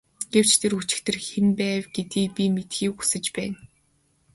[0.33, 3.59] Гэвч тэр өчигдөр хэн байв гэдгийг би мэдэхийг хүсэж байна.